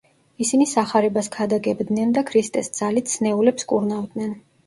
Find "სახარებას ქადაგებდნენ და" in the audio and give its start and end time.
0.69-2.25